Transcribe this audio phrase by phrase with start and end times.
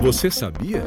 [0.00, 0.84] Você sabia?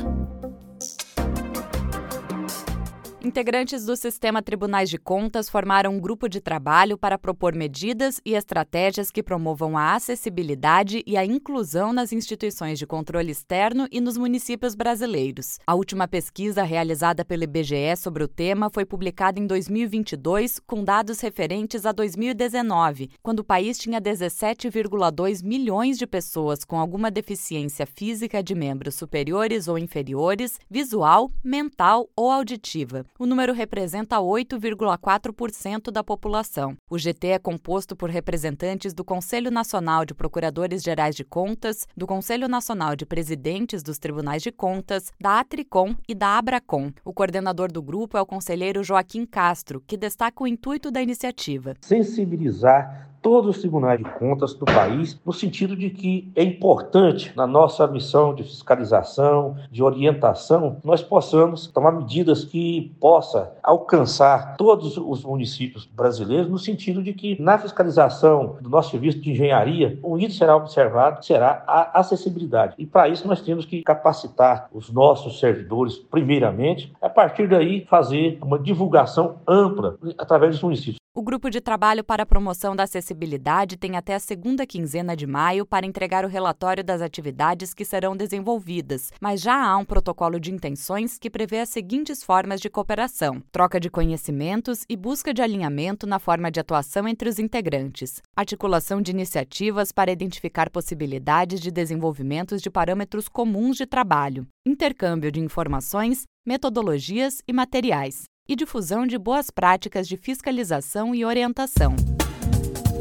[3.23, 8.33] Integrantes do sistema Tribunais de Contas formaram um grupo de trabalho para propor medidas e
[8.33, 14.17] estratégias que promovam a acessibilidade e a inclusão nas instituições de controle externo e nos
[14.17, 15.59] municípios brasileiros.
[15.67, 21.21] A última pesquisa realizada pelo IBGE sobre o tema foi publicada em 2022, com dados
[21.21, 28.41] referentes a 2019, quando o país tinha 17,2 milhões de pessoas com alguma deficiência física
[28.41, 36.75] de membros superiores ou inferiores, visual, mental ou auditiva o número representa 8,4% da população.
[36.89, 42.07] O GT é composto por representantes do Conselho Nacional de Procuradores Gerais de Contas, do
[42.07, 46.91] Conselho Nacional de Presidentes dos Tribunais de Contas, da Atricom e da Abracom.
[47.05, 51.75] O coordenador do grupo é o conselheiro Joaquim Castro, que destaca o intuito da iniciativa.
[51.79, 57.45] Sensibilizar todos os tribunais de contas do país, no sentido de que é importante, na
[57.45, 65.23] nossa missão de fiscalização, de orientação, nós possamos tomar medidas que possa alcançar todos os
[65.23, 70.31] municípios brasileiros, no sentido de que na fiscalização do nosso serviço de engenharia, o item
[70.31, 72.75] será observado será a acessibilidade.
[72.77, 78.37] E para isso nós temos que capacitar os nossos servidores, primeiramente, a partir daí fazer
[78.41, 81.00] uma divulgação ampla através dos municípios.
[81.13, 85.27] O grupo de trabalho para a promoção da acessibilidade tem até a segunda quinzena de
[85.27, 90.39] maio para entregar o relatório das atividades que serão desenvolvidas, mas já há um protocolo
[90.39, 95.41] de intenções que prevê as seguintes formas de cooperação: troca de conhecimentos e busca de
[95.41, 101.71] alinhamento na forma de atuação entre os integrantes, articulação de iniciativas para identificar possibilidades de
[101.71, 109.17] desenvolvimentos de parâmetros comuns de trabalho, intercâmbio de informações, metodologias e materiais e difusão de
[109.17, 111.95] boas práticas de fiscalização e orientação.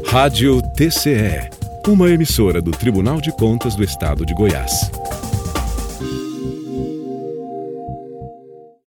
[0.05, 1.49] Rádio TCE,
[1.85, 4.89] uma emissora do Tribunal de Contas do Estado de Goiás.